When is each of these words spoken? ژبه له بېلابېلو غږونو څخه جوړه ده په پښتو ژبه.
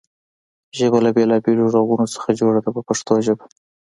ژبه 0.77 0.99
له 1.05 1.09
بېلابېلو 1.15 1.71
غږونو 1.73 2.05
څخه 2.13 2.29
جوړه 2.39 2.59
ده 2.65 2.69
په 2.75 2.81
پښتو 2.87 3.13
ژبه. 3.25 3.45